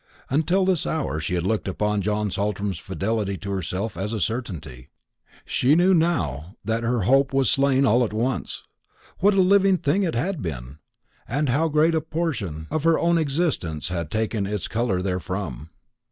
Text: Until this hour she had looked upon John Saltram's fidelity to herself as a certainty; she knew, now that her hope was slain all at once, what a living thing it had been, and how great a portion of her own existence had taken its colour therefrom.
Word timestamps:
Until 0.31 0.65
this 0.65 0.87
hour 0.87 1.19
she 1.19 1.35
had 1.35 1.43
looked 1.43 1.67
upon 1.67 2.01
John 2.01 2.31
Saltram's 2.31 2.79
fidelity 2.79 3.37
to 3.37 3.51
herself 3.51 3.95
as 3.95 4.13
a 4.13 4.19
certainty; 4.19 4.89
she 5.45 5.75
knew, 5.75 5.93
now 5.93 6.55
that 6.65 6.81
her 6.81 7.03
hope 7.03 7.35
was 7.35 7.51
slain 7.51 7.85
all 7.85 8.03
at 8.03 8.11
once, 8.11 8.63
what 9.19 9.35
a 9.35 9.41
living 9.41 9.77
thing 9.77 10.01
it 10.01 10.15
had 10.15 10.41
been, 10.41 10.79
and 11.27 11.49
how 11.49 11.67
great 11.67 11.93
a 11.93 12.01
portion 12.01 12.65
of 12.71 12.83
her 12.83 12.97
own 12.97 13.19
existence 13.19 13.89
had 13.89 14.09
taken 14.09 14.47
its 14.47 14.67
colour 14.67 15.03
therefrom. 15.03 15.69